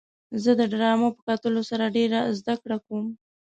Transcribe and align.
زه 0.43 0.51
د 0.59 0.61
ډرامو 0.71 1.07
په 1.15 1.21
کتلو 1.27 1.61
سره 1.69 1.93
ډېره 1.97 2.19
زدهکړه 2.39 2.77
کوم. 2.85 3.05